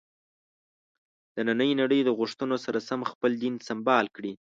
[1.35, 4.33] د نننۍ نړۍ له غوښتنو سره سم خپل دین سمبال کړي.